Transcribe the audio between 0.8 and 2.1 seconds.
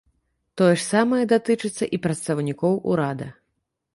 самае датычыцца і